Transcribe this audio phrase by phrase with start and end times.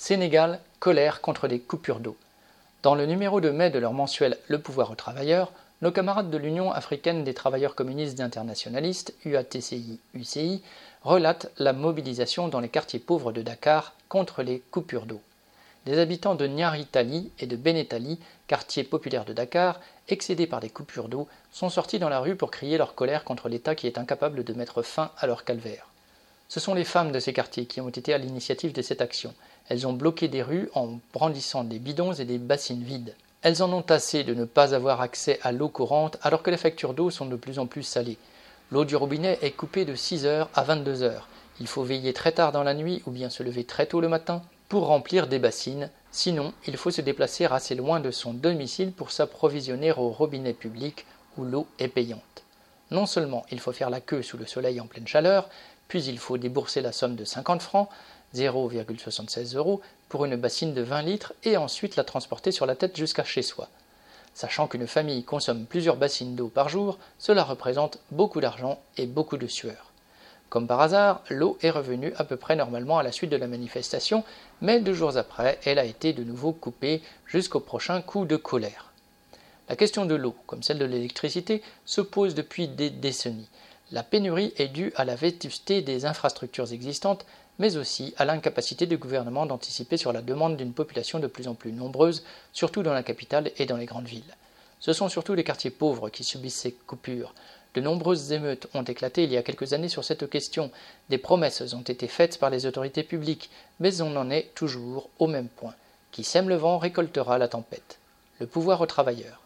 [0.00, 2.16] Sénégal, colère contre les coupures d'eau.
[2.82, 5.52] Dans le numéro de mai de leur mensuel Le pouvoir aux travailleurs,
[5.82, 10.62] nos camarades de l'Union africaine des travailleurs communistes internationalistes, UATCI-UCI,
[11.02, 15.20] relatent la mobilisation dans les quartiers pauvres de Dakar contre les coupures d'eau.
[15.84, 21.10] Des habitants de Nyaritali et de Benetali, quartiers populaires de Dakar, excédés par des coupures
[21.10, 24.44] d'eau, sont sortis dans la rue pour crier leur colère contre l'État qui est incapable
[24.44, 25.90] de mettre fin à leur calvaire.
[26.50, 29.32] Ce sont les femmes de ces quartiers qui ont été à l'initiative de cette action.
[29.68, 33.14] Elles ont bloqué des rues en brandissant des bidons et des bassines vides.
[33.42, 36.56] Elles en ont assez de ne pas avoir accès à l'eau courante alors que les
[36.56, 38.18] factures d'eau sont de plus en plus salées.
[38.72, 41.20] L'eau du robinet est coupée de 6h à 22h.
[41.60, 44.08] Il faut veiller très tard dans la nuit ou bien se lever très tôt le
[44.08, 48.90] matin pour remplir des bassines, sinon il faut se déplacer assez loin de son domicile
[48.90, 51.06] pour s'approvisionner au robinet public
[51.38, 52.42] où l'eau est payante.
[52.90, 55.48] Non seulement il faut faire la queue sous le soleil en pleine chaleur,
[55.88, 57.88] puis il faut débourser la somme de 50 francs,
[58.34, 62.96] 0,76 euros, pour une bassine de 20 litres et ensuite la transporter sur la tête
[62.96, 63.68] jusqu'à chez soi.
[64.34, 69.36] Sachant qu'une famille consomme plusieurs bassines d'eau par jour, cela représente beaucoup d'argent et beaucoup
[69.36, 69.90] de sueur.
[70.48, 73.46] Comme par hasard, l'eau est revenue à peu près normalement à la suite de la
[73.46, 74.24] manifestation,
[74.60, 78.89] mais deux jours après, elle a été de nouveau coupée jusqu'au prochain coup de colère.
[79.70, 83.48] La question de l'eau, comme celle de l'électricité, se pose depuis des décennies.
[83.92, 87.24] La pénurie est due à la vétusté des infrastructures existantes,
[87.60, 91.54] mais aussi à l'incapacité du gouvernement d'anticiper sur la demande d'une population de plus en
[91.54, 94.34] plus nombreuse, surtout dans la capitale et dans les grandes villes.
[94.80, 97.32] Ce sont surtout les quartiers pauvres qui subissent ces coupures.
[97.74, 100.72] De nombreuses émeutes ont éclaté il y a quelques années sur cette question.
[101.10, 105.28] Des promesses ont été faites par les autorités publiques, mais on en est toujours au
[105.28, 105.76] même point.
[106.10, 108.00] Qui sème le vent récoltera la tempête.
[108.40, 109.40] Le pouvoir aux travailleurs.